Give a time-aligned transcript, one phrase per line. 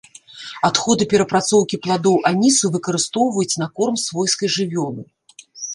[0.69, 5.01] Адходы перапрацоўкі пладоў анісу выкарыстоўваюць на корм свойскай жывёлы.